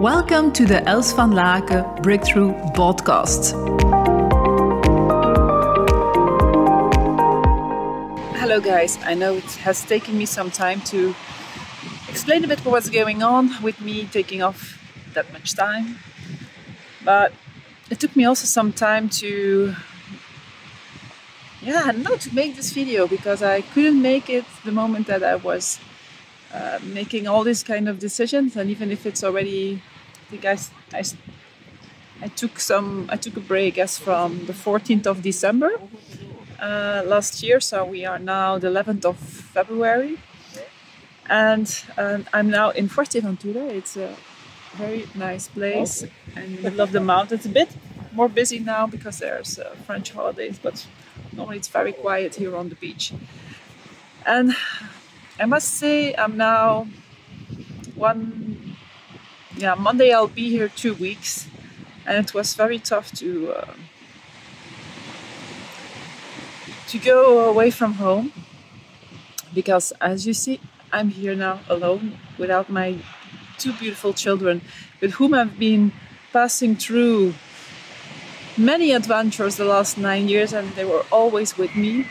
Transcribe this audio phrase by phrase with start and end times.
[0.00, 3.54] Welcome to the Els van Laken Breakthrough Podcast.
[8.36, 8.98] Hello, guys.
[9.06, 11.14] I know it has taken me some time to
[12.10, 14.78] explain a bit what's going on with me taking off
[15.14, 15.96] that much time,
[17.02, 17.32] but
[17.88, 19.74] it took me also some time to
[21.62, 25.34] yeah not to make this video because i couldn't make it the moment that i
[25.34, 25.80] was
[26.54, 29.82] uh, making all these kind of decisions and even if it's already
[30.14, 30.58] i think I,
[30.92, 31.02] I,
[32.22, 35.72] I took some i took a break as from the 14th of december
[36.60, 40.18] uh, last year so we are now the 11th of february.
[41.28, 41.66] And
[41.98, 43.70] um, i'm now in Fuerteventura.
[43.70, 44.14] It's a
[44.74, 46.04] very nice place
[46.36, 47.70] and middle of the mountains a bit.
[48.12, 50.86] More busy now because there's uh, french holidays but
[51.32, 53.12] normally it's very quiet here on the beach.
[54.24, 54.54] And
[55.38, 56.86] I must say I'm now
[57.94, 58.76] one
[59.56, 61.46] yeah Monday I'll be here two weeks.
[62.06, 63.74] And it was very tough to uh,
[66.88, 68.32] to go away from home.
[69.52, 70.58] Because as you see
[70.90, 72.96] I'm here now alone without my
[73.58, 74.62] two beautiful children
[75.02, 75.92] with whom I've been
[76.32, 77.34] passing through
[78.56, 80.54] many adventures the last nine years.
[80.54, 82.06] And they were always with me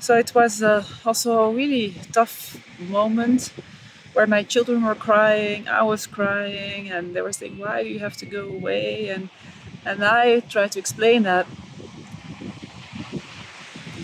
[0.00, 3.52] so it was uh, also a really tough moment
[4.12, 8.00] where my children were crying, I was crying, and they were saying, "Why do you
[8.00, 9.28] have to go away?" and
[9.84, 11.46] and I tried to explain that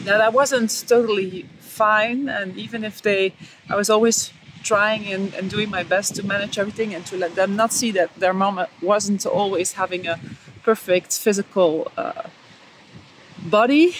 [0.05, 3.33] that I wasn't totally fine, and even if they,
[3.69, 7.34] I was always trying and, and doing my best to manage everything and to let
[7.34, 10.19] them not see that their mama wasn't always having a
[10.62, 12.23] perfect physical uh,
[13.45, 13.95] body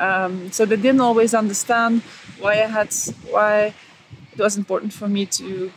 [0.00, 2.02] um, so they didn't always understand
[2.40, 2.92] why I had
[3.30, 3.74] why
[4.32, 5.72] it was important for me to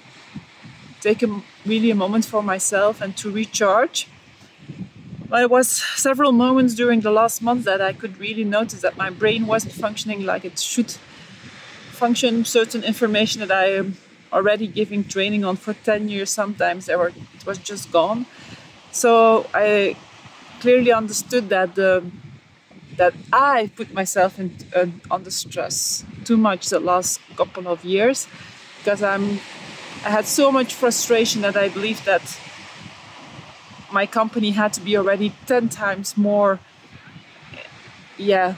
[1.01, 4.07] take a, really a moment for myself and to recharge.
[5.29, 9.09] There was several moments during the last month that I could really notice that my
[9.09, 10.91] brain wasn't functioning like it should
[11.91, 12.45] function.
[12.45, 13.97] Certain information that I am
[14.31, 18.25] already giving training on for 10 years, sometimes were, it was just gone.
[18.91, 19.95] So I
[20.61, 22.03] clearly understood that the
[22.97, 28.27] that I put myself in, uh, under stress too much the last couple of years
[28.79, 29.39] because I'm
[30.05, 32.39] I had so much frustration that I believed that
[33.91, 36.59] my company had to be already 10 times more
[38.17, 38.55] yeah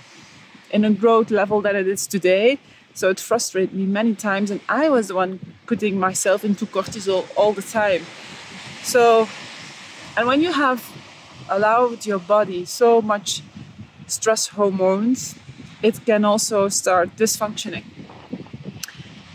[0.71, 2.57] in a growth level than it is today.
[2.93, 7.27] So it frustrated me many times and I was the one putting myself into cortisol
[7.35, 8.05] all the time.
[8.81, 9.27] So
[10.17, 10.91] and when you have
[11.49, 13.41] allowed your body so much
[14.07, 15.35] stress hormones,
[15.81, 17.83] it can also start dysfunctioning.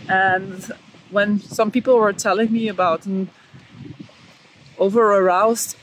[0.08, 0.72] And
[1.10, 3.30] when some people were telling me about an
[4.78, 5.76] over aroused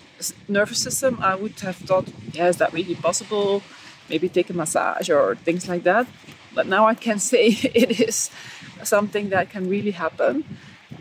[0.47, 3.61] nervous system, I would have thought, yeah, is that really possible?
[4.09, 6.07] Maybe take a massage or things like that.
[6.53, 8.29] But now I can say it is
[8.83, 10.43] something that can really happen.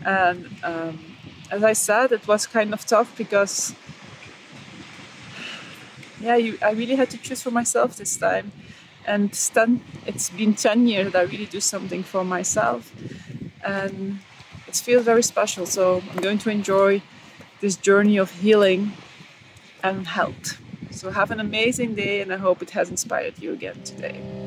[0.05, 1.15] And um,
[1.51, 3.73] as I said, it was kind of tough because
[6.19, 8.51] yeah, you, I really had to choose for myself this time.
[9.05, 12.93] And ten, it's been 10 years that I really do something for myself.
[13.63, 14.19] And
[14.67, 15.65] it feels very special.
[15.65, 17.01] So I'm going to enjoy
[17.61, 18.93] this journey of healing
[19.83, 20.59] and health.
[20.91, 24.46] So have an amazing day, and I hope it has inspired you again today.